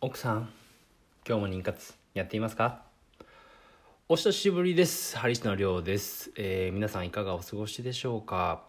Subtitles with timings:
[0.00, 0.48] 奥さん
[1.26, 2.82] 今日も妊活やっていますか？
[4.08, 5.18] お久しぶりです。
[5.18, 8.62] ハリシのりょうです、えー皆さんいかがお過ごしでしょうか、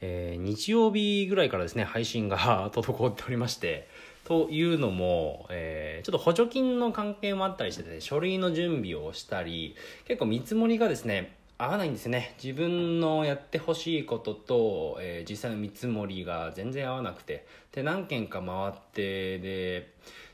[0.00, 3.88] えー日曜日ぐらいからですね配信が 滞っておりまして。
[4.24, 9.74] というのも、えーちょっと補助金の関係もあったりしてですね書類の準備をしたり
[10.06, 12.34] 結構見積もりがですね合わないんですね。
[12.40, 17.44] 自分のやってほしいことと、えー実際の見積もりが全然合わなくて。
[17.72, 19.92] で何件か回ってで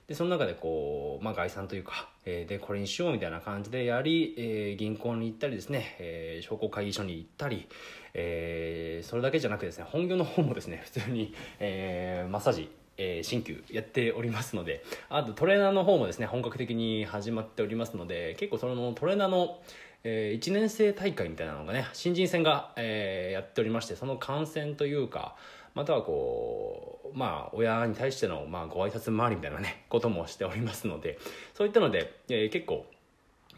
[0.09, 7.67] でその中でこう、まあ、概算というか、えーでこれにしようみたいな感じでやり、えー銀行に行ったりですね、えー商工会議所に行ったり、
[8.13, 19.59] えーそれだけじゃなくですね本業の方もですね普通に、えーマッサージえー、鍼灸やっておりますのであとトレーナーの方もですね本格的に始まっておりますので結構そのトレーナーの、
[20.05, 25.35] え1年生大会みたいなのがね新人戦が、えーやっておりましてその観戦というか
[25.75, 31.19] またはこうまあ親に対しての、まあ、ご挨拶回りみたいなねこともしておりますので
[31.55, 32.87] そういったので、えー結構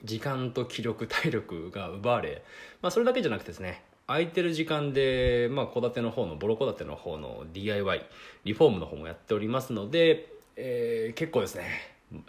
[0.05, 2.45] 時間と気力体力が奪われ、
[2.83, 8.06] まあ、それだけじゃなくてですね空いてる時間でまあ戸建ての方のボロ戸建ての方の DIY
[8.45, 11.64] リフォームの方もやっておりますので、えー結構ですね、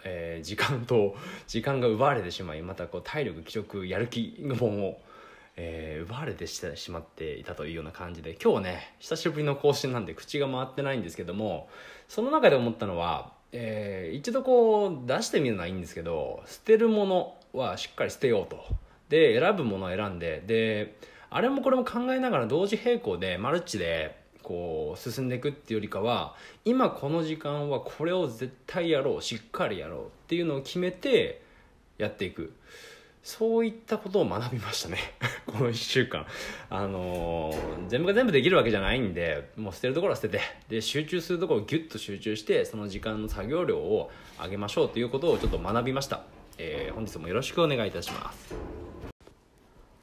[0.06, 5.02] えー時間と時間が奪われてしまいまたこう体力気力やる気の方も、
[5.58, 11.68] えー奪われてしてしまっていたというような感じで今日はね久しぶりの更新なんで口が回ってないんですけども
[12.08, 18.64] その中で思ったのは、えー一度こう出してみるのはいいんですけど捨てるものはしっかり捨てようと。
[19.10, 20.98] で選ぶものを選んでで
[21.30, 26.36] あれもこれも考えながら同時並行でマルチでこう進んでいくっていうよりかは
[26.66, 31.42] 今この時間はこれを絶対やろうしっかりやろうっていうのを決めて
[31.98, 32.54] やっていく。
[33.28, 35.00] そういったことを学びましたね。
[35.46, 36.26] この1週間。
[36.70, 40.40] あのー全部が全部できるわけじゃないんでもう捨てるところは捨てて。
[40.70, 44.10] で集中するところをギュッと集中してその時間の作業量を
[44.42, 46.24] 上げましょうということをちょっと学びました、
[46.58, 48.56] えー本日もよろしくお願いいたします。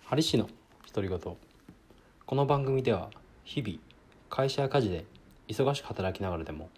[0.05, 0.51] ハリシの
[0.93, 1.19] 独り言。
[1.19, 3.09] この番組では
[3.43, 3.79] 日々
[4.29, 5.07] 会社や家事で
[5.49, 6.69] 忙しく働きながらでも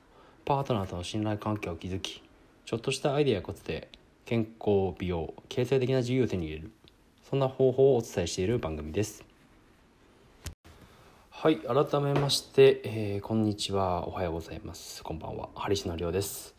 [0.45, 2.23] パートナーとの信頼関係を築き
[2.65, 3.89] ちょっとしたアイデアやコツで
[4.27, 6.73] 健康美容経済的な自由を手に入れる。
[7.31, 9.25] そんな方法をお伝えしている番組です。
[11.31, 14.09] はい改めまして、えーこんにちは。
[14.09, 15.05] おはようございます。
[15.05, 15.49] こんばんは。
[15.55, 16.57] ハリシのりょうです。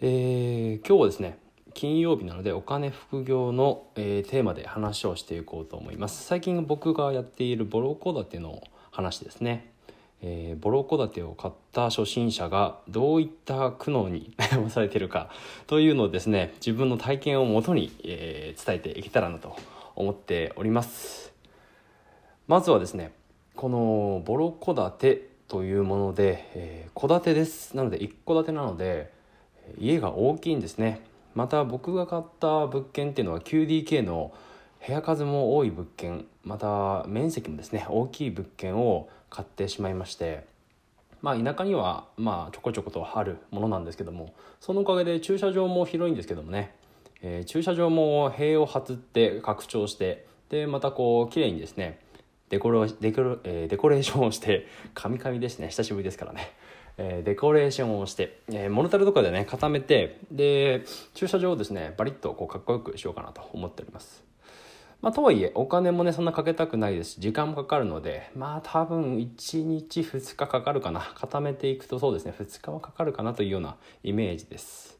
[0.00, 1.38] えー今日はですね
[1.74, 6.24] 金曜日なのでお金副業の、えーテーマで話をしていこうと思います。
[6.24, 9.71] 最近僕がやっているボロ戸建ての話ですね、
[10.22, 15.30] えーボロ戸建てを買った初心者がどういった苦悩に 悩まされているか
[15.66, 19.56] というのをですね自分の体験をもとに、えー伝えていけたらなと
[19.96, 21.32] 思っております。
[22.46, 23.12] まずはですね
[23.56, 27.76] このボロ戸建てというものでえー戸、建てです。
[27.76, 29.10] なので一戸建てなので
[29.78, 31.00] 家が大きいんですね。
[31.34, 34.32] また僕が買った物件っていうのは 9DK の
[34.86, 40.44] 部屋数も多い物件また面積もですね大きい物件を買ってしまいまして
[41.22, 46.74] まあ田舎にはまあちょこちょことあるものなんですけどもそのおかげで駐車場も広いんですけどもね、
[47.22, 51.98] えー駐車場も塀を張って拡張してでまたこう綺麗にですね
[52.50, 56.52] デコロデコロ、えーデコレーションをしてカミカミですね久しぶりですからね、
[56.98, 60.84] えーデコレーションをして、えーモルタルとかでね固めてで
[61.14, 64.31] 駐車場をですねバリッとこうかっこよくしようかなと思っております。
[65.02, 71.00] まあ、とはいえお金もねそんなかけたくないですし時間もかかるのでまあ多分1日2日かかるかな。
[71.16, 72.34] 固めていくとそうですね。
[72.38, 74.98] 2日はかかるかなというようなイメージです、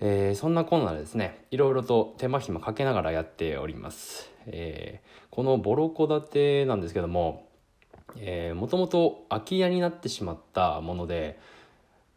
[0.00, 7.46] えーそんなこんなでですねいろいろと手間暇かけながらやっております、えーこのボロ戸建てなんですけども
[8.54, 11.38] もともと空き家になってしまったもので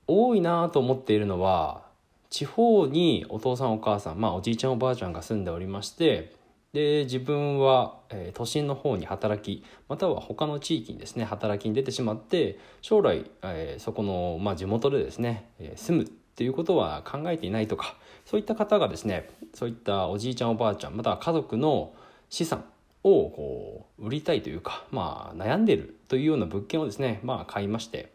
[0.08, 1.84] 多いなと思っているのは
[2.32, 6.34] 地方にお父さんお母さん、まあ、おじいちゃんおばあちゃんが住んでおりまして
[6.74, 17.96] で自分は、えー都心の方に働きまたは他の地域にですね働きに出てしまって将来、えーそこの、まあ、地元でですね、えー住むっていうことは考えていないとか
[18.26, 21.94] そういった方がですねそういったおじいちゃんおばあちゃんまたは家族の
[22.30, 22.66] 資産
[23.04, 28.12] をこう売りたいというか、まあ、悩んでいるというような物件をですね、まあ、買いまして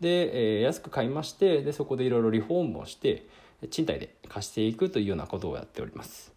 [0.00, 3.28] で、えー安く買いましてでそこでいろいろリフォームをして
[3.70, 6.31] 賃貸で貸していくというようなことをやっております。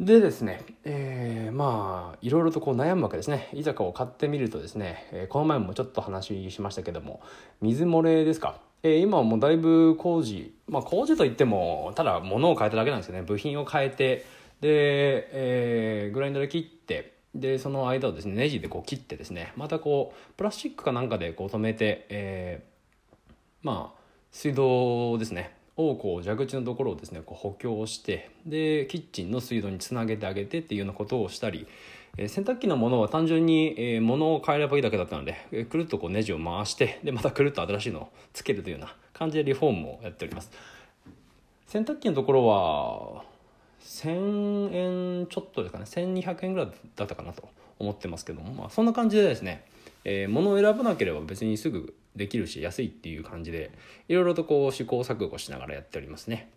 [0.00, 3.48] でですね、えーまあいろいろとこう悩むわけですね。
[3.52, 7.20] いざかを買ってみるとですね、えーこの前もちょっと話しましたけども
[7.60, 13.22] 水漏れですか、えー今はもうだいぶ工事まあ工事といってもただ物を変えただけなんですよね。
[13.22, 14.24] 部品を変えて
[14.60, 23.98] で、えーグラインダーで切ってでその間をですねネジでこう切ってですねまたこうプラスチックかなんかでこう止めて、えーまあ
[24.30, 25.57] 水道ですね。
[25.78, 31.68] をこう蛇口のところをですねこう補強してでキッチンの水道につなげてあげてっていうようなことをしたり、
[32.16, 40.50] えー、洗濯機のものは単純に、えー、物を変えればいいだけだったので、えー、くるっとこうネジを回してでまたくるっと新しいのをつけるというような感じでリフォームをやっております。
[41.68, 43.24] 洗濯機のところは
[43.82, 47.48] 1000円ちょっとですかね1200円ぐらいだったかなと
[47.78, 49.64] 思ってますけども、まあ、そんな感じでですね
[50.10, 53.70] えー、物を選ばなければ別にすぐできるし安いっていう感じで
[54.08, 56.50] いろいろとこう試行錯誤しながらやっておりますね。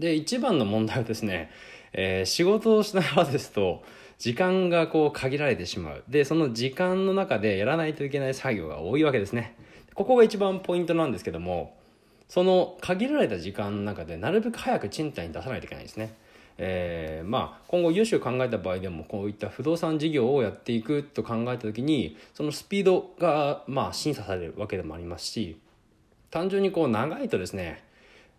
[0.00, 1.50] で一番の問題はですね、
[1.92, 3.84] えー、仕事をしながらですと
[4.18, 6.04] 時間がこう限られてしまう。
[6.08, 9.54] でその時間の中でやらないといけない作業が多いわけですね。
[9.94, 11.76] ここが一番ポイントなんですけども
[12.28, 16.12] その限られた時間の中でなるべく早く賃貸に出さないといけないんですね。
[16.58, 25.58] えー、まあ、今後融資を考えた場合でもこういった不動産事業をやっていくと考えた時にそのスピードがまあ審査されるわけでもありますし
[26.30, 27.84] 単純にこう長いとですね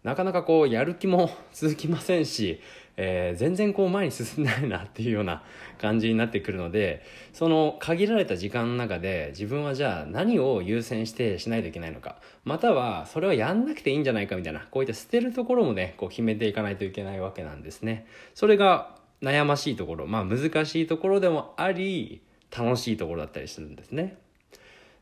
[0.03, 2.61] なかなかこうやる気も続きませんし、
[2.97, 5.44] えー、全然こう前に進んでないなっていうような
[5.77, 18.07] 感じになってくるのでその限られた時間の中で自分はじゃあ何を優先してしないといけないのかまたはそれはやんなくていいんじゃないかみたいなこういった捨てるところもねこう決めていかないといけないわけなんですね。
[18.33, 22.21] それが悩ましいところまあ難しいところでもあり
[22.55, 24.17] 楽しいところだったりするんですね。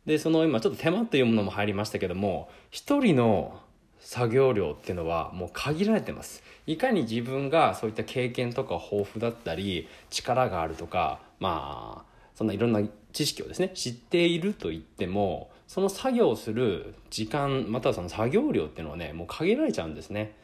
[0.06, 3.60] でその今ちょっと手間というものも入りましたけども一人の
[4.06, 6.44] 作業量っていうのはもう限られてます。
[6.68, 12.82] いかに自分がそういった経験とか豊富だったり力があるとかまあそんないろんな
[13.14, 20.36] 知識をですね知っていると言ってもその作業する時間またはその作業量っていうのはねもう限られちゃうんですね。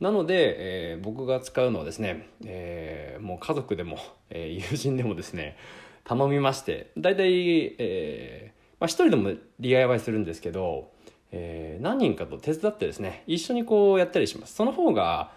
[0.00, 3.98] なので、えー、僕が使うのはですね、えー、もう家族でも、
[4.30, 5.58] えー、友人でもですね
[6.04, 10.90] 頼みまして大体、えーまあ、一人でも DIY するんですけど
[11.32, 14.54] えー、何人かと手伝ってですね一緒にこうやったりします。
[14.54, 15.32] その方が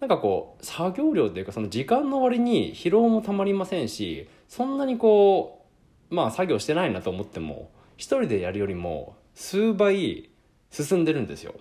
[0.00, 5.64] なんかこう作業量というかその時間の割に疲労もたまりませんしそんなにこ
[6.10, 10.28] うまあ作業してないなと思っても一人でやるよりも数倍
[10.70, 11.54] 進んでるんですよ。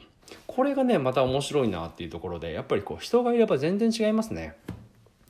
[0.47, 4.55] これがねまた面白いなっていうところでやっぱりこう人がいれば全然違いますね。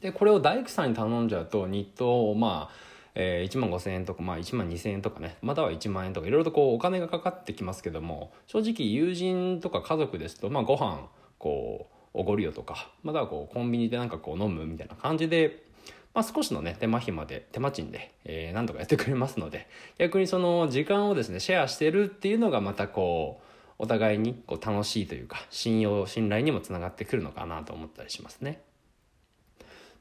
[0.01, 2.84] でこれを大工さんに頼んじゃうと日当をまあ
[3.15, 11.07] えー、1万5000円とか、まあ、1万2000円とかねまたは1万円とかいろいろとこうお金がかかってきますけども正直友人とか家族ですと、まあ、ご飯
[11.39, 15.63] こうおごりよとかまたはこうコンビニでなんかこう飲むみたいな感じで、
[16.13, 19.67] まあ、少しのね手間暇で手間賃で、えー、何とかやってくれますので
[19.97, 23.45] 逆にその時間をですねシェアしてるっていうのがまたこう
[23.77, 28.61] お互いにこう楽しいというか信用信頼にもつながってくるのかなと思ったりしますね。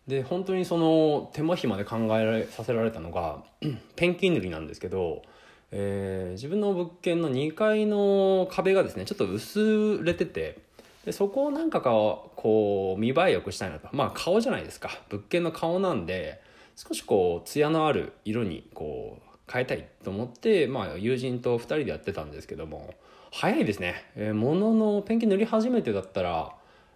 [0.07, 3.43] で本当にその手間暇で考えられさせられたのが
[3.97, 5.23] ペンキ塗りなんですけど、
[5.71, 10.59] えー、自分の物件の2階の壁がですねちょっと薄れてて
[11.07, 13.89] でそこをなんかこう見栄えよくしたいなと。
[13.93, 14.91] まあ顔じゃないですか。
[15.11, 16.41] 物件の顔なんで
[16.77, 22.95] 少しこう艶のある色にこう変えたいと思って、まあ、友人と2人でやってたんですけども
[23.31, 26.55] 早いですね、えー、もののペンキ塗り始めてだったら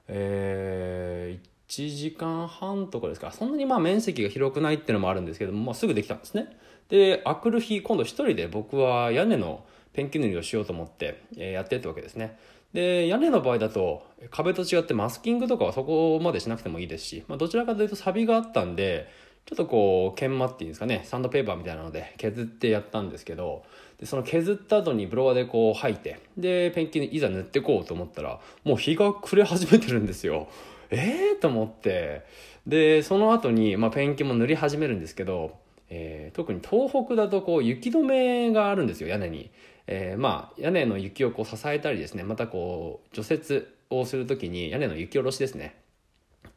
[0.08, 3.30] えー、1時間半とかですか。
[3.30, 6.56] そんなにまあ面積が広くないっていうのもあるんですけども、まあ、すぐできたんですね。
[6.88, 12.38] であくる日今度一人で僕は屋根のペンキ塗りをしようと思ってえやってったわけですね。
[12.72, 19.10] で屋根の場合だと壁と違ってマスキングとかはそこまでしなくてもいいですし、まあ、どちらかというとサビがあったんで
[19.46, 21.02] ちょっとこう研磨っていうんですかね。
[21.04, 23.64] サンドペーパーみたいなので削ってやったんですけど
[23.98, 30.48] でその削った後にブロワーでこう吐いてでペンキにいざ塗ってこうと思ったらもう日が暮れ始めてるんですよ。
[30.90, 32.24] ええー、と思って。
[32.66, 35.56] でその後にまあ、ペンキも塗り始めるんですけど、
[35.88, 39.50] えー、特に東北だとこう雪止めがあるんですよ屋根に、
[39.86, 45.76] えー、まあ屋根の雪をこう支えたりですねまたこう除雪をする時に屋根の雪下ろしですね。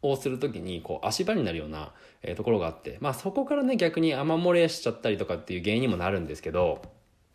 [0.03, 1.91] をする時にこう足場になるような、
[2.23, 6.81] えところがあって、まあ、そこからね逆に雨漏れしちゃったりとかっていう原因にもなるんですけど、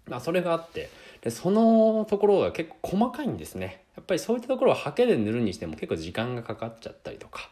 [0.08, 0.90] まあ、それがあって。
[1.26, 3.82] でそのところが結構細かいんですね。
[3.96, 7.50] やっぱりそういったところはハケで塗るにしても結構時間がかかっちゃったりとか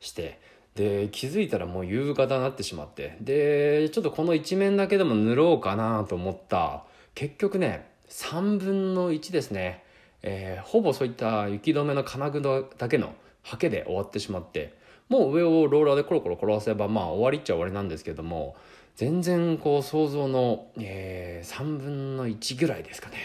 [0.00, 0.40] して
[0.74, 3.16] で気づいたらもう夕方になってしまって。
[3.20, 6.82] でちょっとこの一面だけでも塗ろうかなと思った。
[7.14, 9.84] 結局ね3分の1ですね、
[10.22, 12.42] えー、ほぼそういった雪止めの金具
[12.76, 13.14] だけの
[13.44, 14.74] ハケで終わってしまって。
[15.08, 18.56] もう上をローラーでコロコロ転がせばまあ終わりっちゃ終わりなんですけども
[18.96, 23.16] 全然こう想像の、えー、3分の1ぐらいですかね。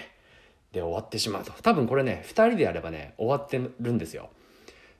[0.71, 1.51] で終わってしまうと。
[1.61, 4.29] 多分これね2人でやればね終わってるんですよ。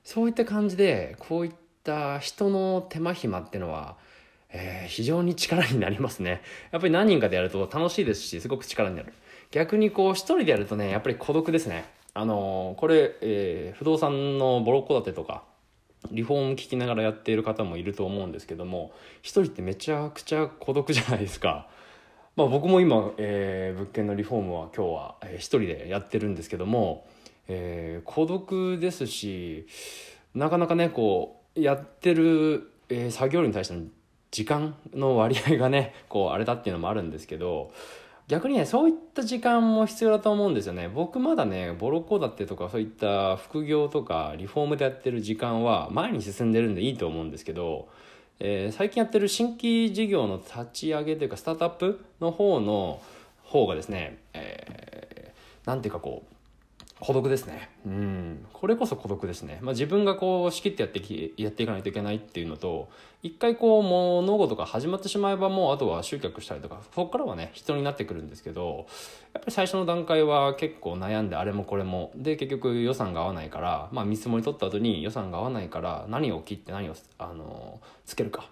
[0.04, 1.52] そういった感じでこういっ
[1.84, 3.96] た人の手間暇ってのは、
[4.50, 6.42] えー、非常に力になりますね。
[6.70, 9.12] やっぱり何人かでやると楽しいですしすごく力になる。
[9.50, 11.84] 逆にこう1人でやるとねやっぱり孤独ですね。
[12.14, 15.44] あのこれ、えー、不動産のボロ戸建てとか
[16.10, 21.68] リフォーム聞きながらやっている方もいると思うんですけども一人ってめちゃくちゃ孤独じゃないですか。
[22.36, 27.04] まあ、僕も今、えー、物件のリフォームは今日は、えー、一人でやってるんですけども、
[27.48, 29.66] えー、孤独ですし
[30.36, 33.86] なかなかねこうやってる、えー、作業量に対しての
[34.30, 37.72] 時間の割合がねこうあれだっていうのもあるんですけど
[38.28, 40.88] 逆にねそういった時間も必要だと思うんですよね。
[40.88, 47.88] 僕まだねボロコだってとかそういった副業とかリフォームでやってる時間は前に進んでるんでいいと思うんですけど、
[48.38, 53.00] えー、最近やってる新規事業の立ち上げというかスタートアップの方の
[53.44, 56.34] 方がですね、えー、なんていうかこう
[57.00, 57.70] 孤独ですね。
[57.86, 58.46] うん。
[58.52, 59.58] これこそ孤独ですね。
[59.62, 62.88] まあ、自分がこう仕切ってやってき、やっていかないといけないっていうのと、
[63.22, 68.86] 一回こう物事が始まってしまえばもうあとは集客したりとか、そこからはね、人になってくるんですけど、
[69.32, 78.48] やっぱり最初の段階は結構悩んであれもこれも、で結局予算が合わないから、まあ見積もり取った後に予算が合わないから何を切って何を、あの、つけるか。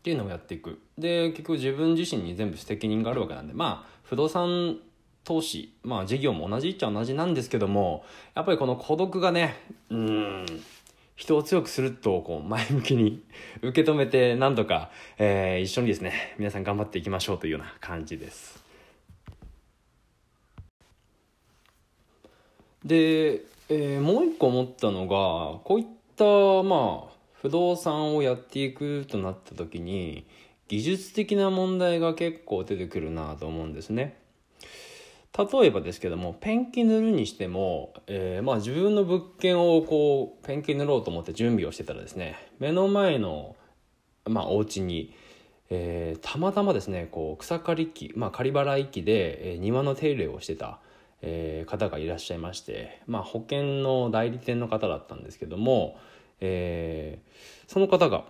[0.00, 0.80] っていうのをやっていく。
[0.96, 4.78] で、結局自分自身に全部責任があるわけなんで、まあ、不動産
[5.24, 9.56] 投資、まあ事業も同じっちゃ同じなんですけども、やっぱりこの孤独がね、
[9.90, 10.46] うん、
[11.20, 13.22] 人を強くすると、こう、前向きに
[13.60, 18.64] 受け止めて、なんとか、えー、一緒にですね、皆さん頑張っていきましょうというような感じです。
[22.84, 25.86] で、えー、もう一個思ったのが、こういっ
[26.16, 26.24] た、
[26.62, 30.24] まあ、不動産をやっていくとなった時に、
[30.68, 34.19] 技術的な問題が結構出てくるなと思うんですね。
[35.36, 43.54] 例えばですけどもペンキ塗るにしても、えー、まあ自分の物件をこうペンキ塗ろうと思って準備をしてたらですね目の前の、
[44.24, 45.14] まあ、お家に、
[45.70, 50.80] えー、たまたまですねこう草刈り機、まあ、刈り払い機で、えー、庭の手入れをしてた、
[51.22, 55.96] えー、方がいらっしゃいまして、まあ、保険の代理店の方だったんですけども、
[56.40, 58.24] えー、その方が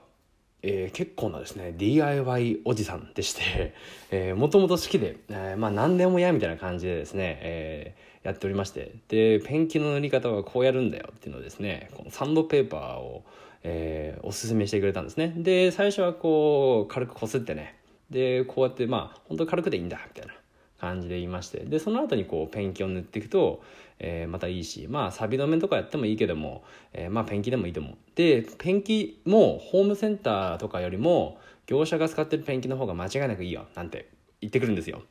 [0.62, 3.74] えー、結構なですね DIY おじさんでして、
[4.10, 13.24] えー、もともと好きで、えー、まあ何でも嫌みたいな感じでですね、えー、やっておりましてでペンキの塗り方はこうやるんだよっていうのをですねこのサンドペーパーを、
[13.62, 15.32] えー、おすすめしてくれたんですね。
[15.36, 17.76] で最初はこう軽くこすってね
[18.10, 20.34] でこうやってまあ本当軽くでいいんだみたいな
[20.78, 23.62] 感じで言いましてでその後にこうペンキを塗っていくと、
[24.00, 27.94] えー、またいいしまあ錆止めとかやってもいいけども、えー、まあペンキでもいいと思う。
[28.16, 34.08] でペンキもホームセンターとかよりも業者が使ってるペンキの方が間違いなくいいよなんて
[34.40, 35.02] 言ってくるんですよ。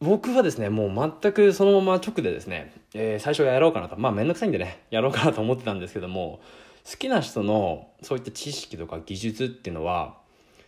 [0.00, 3.96] 僕はですねもう全くそのまま直でですね、えー、最初やろうかなと。
[3.96, 6.40] まあ面倒くさいんでねやろうかなと思ってたんですけども
[6.84, 10.18] 好きな人のそういった知識とか技術っていうのは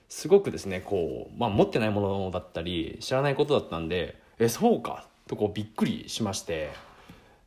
[0.09, 6.71] すごくですねこう、まあ、持ってないものだったり知らないことだったんでえそうかとこうびっくりしまして、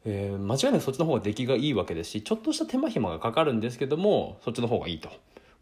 [0.05, 5.09] えー、間違いなくそっちの方が出来がいいわけですしちょっとした手間暇がかかるんですけどもそっちの方がいいと。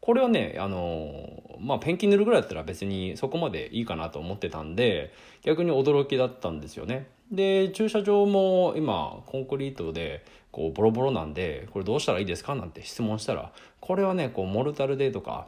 [0.02, 7.08] これはね、あのまあ、ペンキ塗るぐらいだったら別にそこまでいいかなと思ってたんで、逆に驚きだったんですよね。
[7.32, 15.48] で、駐車場も今、コンクリートで、こう、ボロボロなんで、これどうしたらいいですかなんて質問したら、これはね、こう、モルタルでとか、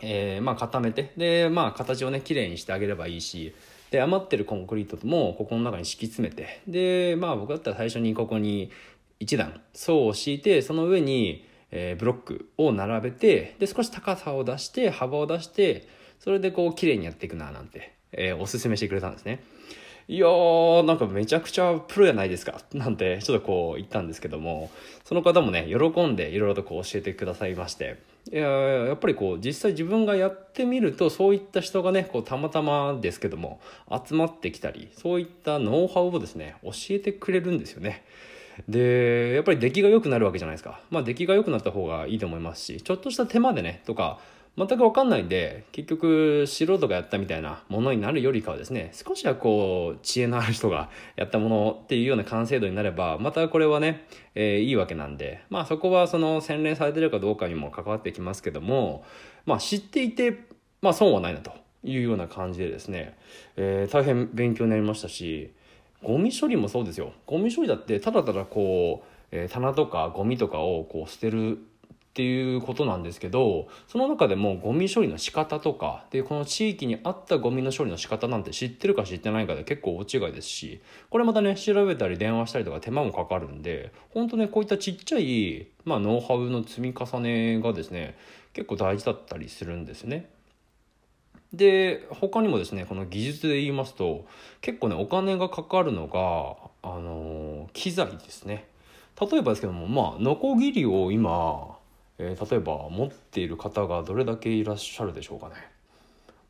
[0.00, 3.54] えー、まあ固めてでまあ形をね綺麗にしてあげればいいし
[3.94, 6.60] で余ってるコンクリートもここの中に敷き詰めて。
[6.66, 8.72] でまあ僕だったら最初にここに
[9.20, 15.86] 1段層を敷いてその上に、え、ブロックを並べてで少し高さを出して幅を出して
[16.18, 19.44] それでこう綺麗にやっていくななんて、えー、おすすめしてくれたんですね。
[20.08, 24.70] いやー、なんかめちゃくちゃプロやないですか、 なんてちょっとこう言ったんですけども、
[25.04, 27.96] その方もね、喜んでいろいろとこう教えてくださいまして、
[28.32, 38.02] いややっぱりこう実際自分がやってみるとそういった人がねこうたまたまですけども集まってきたりそういったノウハウをですね教えてくれるんですよね。
[38.68, 40.80] でやっぱり出来が良くなるわけじゃないですか。
[40.90, 44.18] まあ出来が良くなった方がいいと思いますしちょっとした手間でねとか
[44.56, 59.04] 全く分かんないんで結局素人がやったみたいなものになるよりかはですね少しはこう知恵のある人がやったものっていうような完成度になればまたこれはね、えー、いいわけなんでまあそこはその洗練されてるかどうかにも関わってきますけども
[59.44, 60.46] まあ知っていて
[60.82, 63.16] まあ損はないなというような感じでですね、
[63.56, 65.52] えー、大変勉強になりましたし
[66.04, 67.12] ゴミ処理もそうですよ。
[67.26, 71.58] ゴミ処理だってただただこう、えー、棚とかゴミとかをこう捨てる
[72.14, 80.80] っていうことなんですけどその中でもゴミ処理の仕方とかでこの地域に合ったゴミの処理の仕方なんて知ってるか知ってないかで結構大違いですし
[81.10, 88.16] これまたね調べたり電話したりとか手間もかかるんで本当ねこういったちっちゃい、まあ、ノウハウの積み重ねがですね
[88.52, 90.30] 結構大事だったりするんですね。
[91.52, 94.24] で他にもですねこの技術で言いますと
[94.60, 96.56] 結構ねお金がかかるのが
[96.88, 98.68] あの機材ですね
[99.20, 101.76] 例えばですけどもまあノコギリを今、
[102.18, 105.54] えー、例えば持っている方がどれだけいらっしゃるでしょうかね、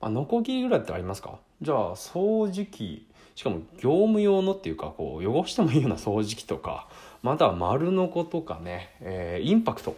[0.00, 1.38] まあ、ノコギリぐらいってありますか？
[1.62, 3.06] じゃあ掃除機。
[3.34, 6.86] しかも業務用のっていうかこう汚してもいいような掃除機とか
[7.20, 9.96] または丸ノコとかね、えー、インパクト、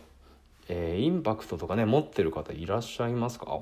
[0.69, 3.61] えー、インパクトとかね持ってる方いらっしゃいますか？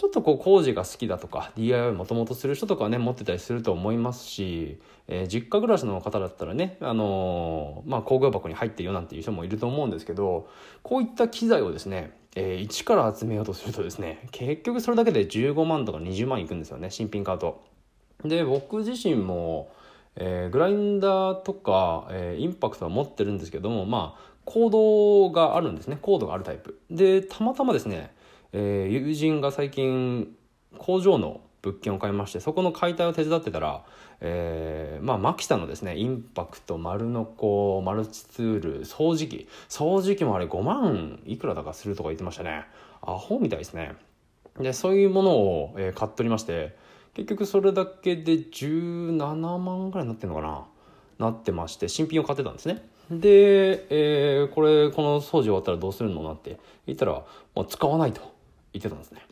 [0.00, 10.48] ちょっとこう工事が好きだとか DIY もともとする人とかね持ってたりすると思いますし、えー、実家暮らしの方だったらね、あのー、まあ、工具箱に入ってるよなんていう人もいると思うんですけど
[10.82, 17.62] こういった機材をですね、えー、一から集めようとするとですね結局それだけで15万とか20万いくんですよね新品買うと。
[18.24, 19.70] で僕自身も、
[20.16, 28.14] えー、グラインダーとか、えー、インパクトは持ってるんですけどもまあコードがあるんですねコードがあるタイプでたまたまですね、
[28.52, 30.34] えー、友人が最近
[30.78, 33.84] 工場の物件を買いましてそこの解体を手伝ってたら、
[34.20, 39.46] えー、まあマキタのですねインパクト丸ノコマルチツール掃除機。
[39.68, 42.64] 掃除機もあれ5万いくらだかするとか言ってましたね。
[43.02, 43.94] アホみたいですね。
[44.58, 46.76] でそういうものを、えー、買っとりまして
[47.14, 50.42] 結局それだけで17万ぐらいになってるのか
[51.18, 51.26] な？
[51.26, 52.82] なってまして新品を買ってたんですね。
[53.10, 56.22] で、えー、これこの掃除終わったらどうするの？
[56.22, 57.22] なって言ったら、
[57.54, 58.29] まあ、使わないと。
[58.72, 59.26] 言ってたんですね。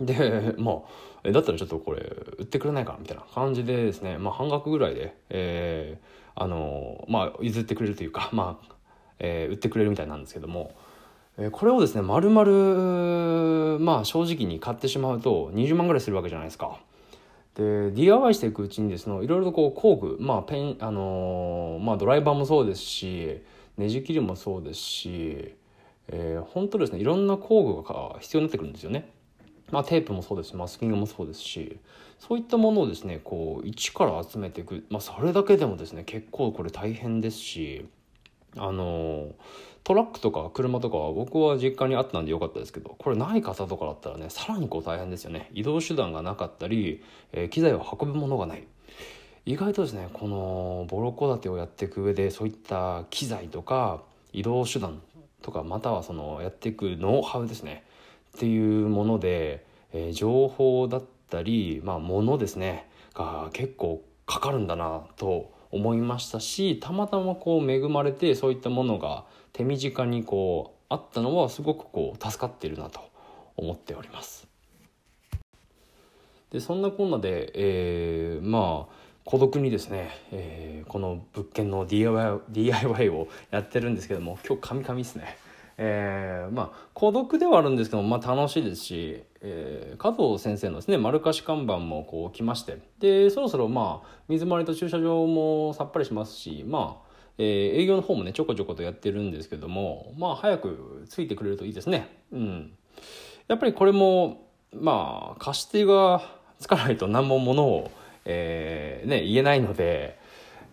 [0.00, 0.82] で ま
[1.24, 2.00] あだったらちょっとこれ
[2.38, 2.92] 売ってくれないか？
[2.92, 8.74] なみたいな感じでですね、まあ、半額ぐらいで、えー、あのまあ譲ってくれるというかまあ、
[9.18, 10.72] えー、売ってくれるみたいなんですけども。
[11.52, 16.78] これをですね丸々まあ正直に買ってしまうと20万ぐらいするわけじゃないですか。
[17.54, 23.40] で DIY していくうちにですねいろいろとこう工具まあペンあの、まあドライバーもそうですし
[23.78, 25.54] ネジ切りもそうですし、
[26.12, 29.10] えー、本当ですねいろんな工具が必要になってくるんですよね。
[29.70, 31.78] まあ、テープもそうですしマスキングもそうですし
[32.18, 37.86] そういったものをですねこう一から集めていく、まあ、それだけでもですね結構これ大変ですし
[38.56, 39.28] あの
[39.84, 45.48] トラックとか車とかは僕は実家にあったんでよかったですけどこれない方とかだったらねさらにこう大変ですよね。
[45.52, 48.66] 移動手段がなかったり、えー、機材を運ぶものがない。
[49.46, 55.00] 意外とですねこのボロ戸建てをやっていく上でそういった機材とか移動手段
[55.42, 57.84] とかまたはそのやっていくノウハウですね
[58.36, 73.00] っていうもので、えー、情報だったりまあ物ですねが結構かかるんだなと思いましたしたまたまこう恵まれてそういったものが手短にこうあったのはすごくこう助かっているなと
[73.56, 74.48] 思っております。
[76.50, 78.94] でそんなこんなで、えー、まあ
[79.30, 85.38] 孤独にですね、えー、この物件の DIY, DIY をやってるんですけども今日カミカミですね。
[85.78, 102.72] えー、まあ孤独ではあるんですけども、まあ、楽しいですし、えー、加藤先生のですね丸貸し看板もこう来ましてでそろそろまあ水回りと駐車場もさっぱりしますしまあえー、営業の方もねちょこちょことやってるんですけどもまあ早くついてくれるといいですねうん
[103.46, 106.20] やっぱりこれもまあ貸し手が
[106.58, 107.90] つかないと何もものを、
[108.24, 110.18] えー、ね言えないので、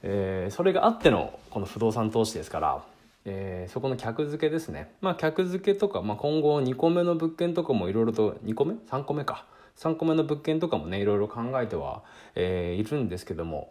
[0.04, 2.84] えー、それがあってのこの不動産投資ですから
[3.30, 4.90] えー、そこの客付けですね。
[5.02, 9.46] まあ客付けとか、まあ、今後2個目の物件とかもいろいろと、2個目 ?3 個目か。
[9.76, 12.04] 3個目の物件とかもね、いろいろ考えては、
[12.36, 13.70] えー、いるんですけども、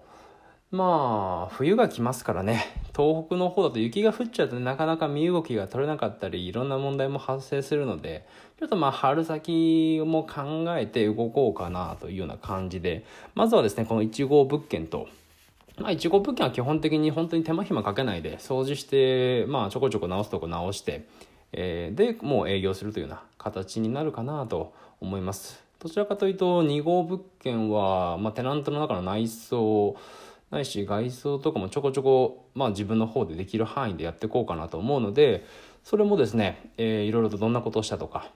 [0.72, 2.64] まあ、冬が来ますからね、
[2.96, 8.26] 東北の方だと雪が降っちゃうと、ね、なかなか身動きが取れなかったり、いろんな問題も発生するので、
[8.58, 13.04] ちょっとまあ、春先も考えて動こうかなというような感じで、
[13.36, 15.06] まずはですね、この1号物件と、
[15.78, 21.06] まあ、1号物件は基本的に本当に手間暇かけないで、掃除して、まあ、ちょこちょこ直すとこ直して、
[21.52, 25.64] えー、で、もう営業するというような形になるかなと思います。
[25.78, 29.96] どちらかというと、2号物件は、まあ、テナントの中の内装、
[30.50, 35.44] ないし外装とかもちょこちょこ、まあ、自分の方でできる範囲でやっていこうかなと思うので
[35.84, 38.30] それもですね、えー、いろいろとどんなことをしたとか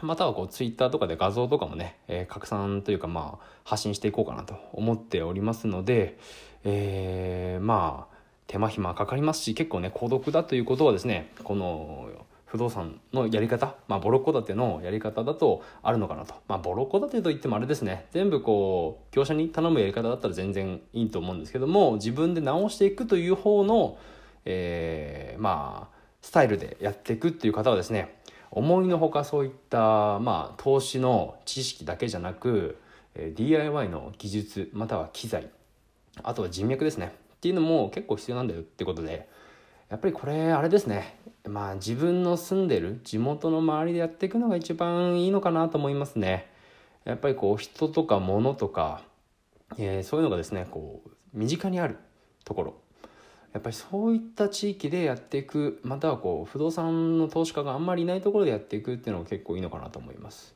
[0.00, 6.18] またはこうツイッターとかで画像とかもね、えー、拡散というかまあ発信していこうかなと思っておりますので、
[6.64, 12.08] えー、まあ手間暇かかりますし結構ね孤独だということはですねこの
[12.52, 16.34] 不動産のやり方、まあ、ボロ戸建てのやり方だとあるのかなと。
[16.48, 18.04] まあ、ボロ戸建てといってもあれですね。
[18.10, 23.96] 全部こう、業者に頼むやり方だったら全然いいと思うんですけども、自分で直していくという方の、
[24.44, 32.76] えー、まあ、スタイルでやっていくっていう方はですね、思いのほかそういった、まあ、投資の知識だけじゃなく、
[33.14, 35.48] え DIY の技術、または機材、
[36.22, 37.14] あとは人脈ですね。
[37.34, 39.26] っていうのも結構必要なんだよってことで、
[39.92, 41.18] やっぱりこれあれですね。
[41.46, 46.50] まあ自分の住んでる地元の周りでやっていくのが一番いいのかなと思いますね。
[47.04, 49.02] やっぱりこう人とか物とか、
[49.76, 51.98] えー、そういうのがですねこう身近にある
[52.46, 52.74] ところ。
[53.52, 60.54] やっぱりそういった地域でやっていくまたはこう不動産の投資家があんまりいないところでやっていくっていうのが結構いいのかなと思います。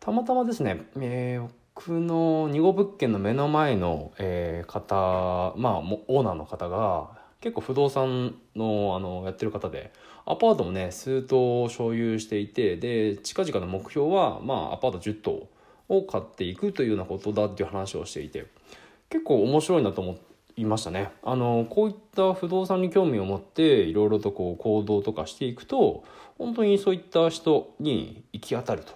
[0.00, 9.92] たまたまですね、えー、僕の2号物件の目の前の、えー、方まあオーナーの方が結構不動産のあのやってる方で
[10.26, 15.48] アパートもね数棟所有していてで近々の目標は、まあ、アパート10棟
[15.88, 18.46] を買っていくというようなことだっていう話をしていて
[19.08, 20.18] 結構面白いなと思
[20.56, 21.10] いましたね。
[21.22, 26.04] あのこういった不動産に興味を持っていろいろとこう行動とかしていくと
[26.38, 28.92] 本当にそういった人に行き当たると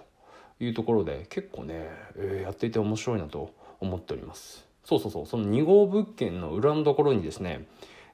[0.59, 4.65] いうところで結構ね、えー、やっていて面白いなと思っております。
[4.85, 7.67] そうそうそうその2号物件の裏のところにですね、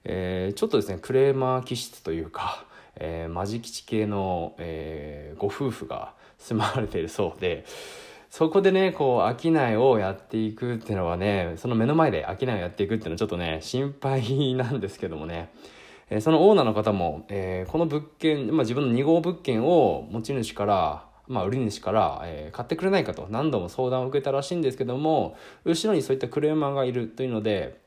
[0.03, 2.65] えー、ちょっとですねクレーマー気質というか、
[2.97, 7.65] えー、マジ吉系の、えー、ご夫婦が住まわれているそうで
[8.29, 15.49] そこでねこう商いをやっていくっていうのはねその目の前で商いをやっていくっていうのはちょっとね心配なんですけどもね。
[16.13, 27.79] えそのオーナーの方も、えー、この物件、まあ、自分の2号物件を持ち主からまあ、売り主から、えー、買ってくれないかと何度も相談を受けたらしいんですけども後ろにそういったクレーマーがいるというので、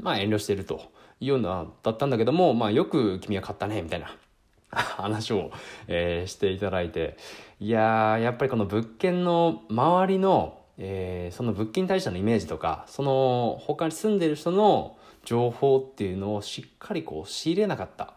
[0.00, 0.90] まあ、遠慮していると。
[1.20, 4.14] いうようなだったんだけども、まあ、よく君は買ったねみたいな
[4.70, 5.50] 話を、
[5.86, 7.16] えー、していただいて。
[7.60, 18.14] いややっぱりこの物件の周りの、えー、その物件に対してのイメージとかその他に住んでる人の情報っていうのをしっかりこう仕入れなかった。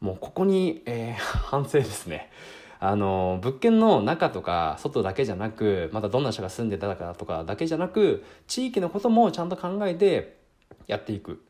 [0.00, 2.30] もうここに、えー、反省ですね。
[2.78, 10.36] あの物件の中とか外だけじゃなくまたどんな人が住んでたかとかだけじゃなく地域のこともちゃんと考えて
[10.86, 11.42] やっていく。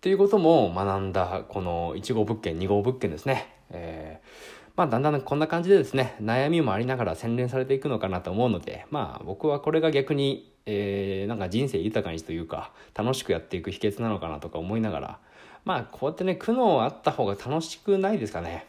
[0.00, 3.54] っていうことも学んだこの1号物件2号物件ですね。
[3.68, 15.18] えーまあ、だんだんこんな感じでですね悩みもありながら洗練されていくのかなと思うのでまあ僕はこれが逆に、えー、なんか人生豊かにというか楽しくやっていく秘訣なのかなとか思いながら
[15.66, 18.64] まあこうやってね苦悩あった方が楽しくないですかね。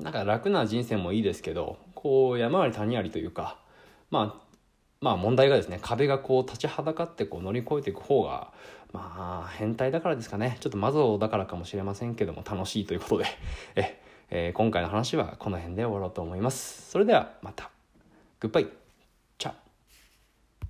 [0.00, 3.56] なんか楽な人生もいいですけどこう山あり谷ありというか
[4.10, 4.46] まあ
[5.00, 8.52] まあ問題がですね壁がこう立ちはだかってこう乗り越えていく方が
[8.92, 10.56] まあ変態だからですかね。
[10.60, 13.26] ちょっとマゾだからかもしれませんけども楽しいということで。
[13.76, 16.90] え、えー、今回の話はこの辺で終わろうと思います。
[16.90, 17.70] それではまた。
[18.40, 18.68] グッバイ